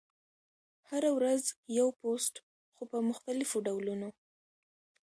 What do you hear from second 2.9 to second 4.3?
په مختلفو ډولونو: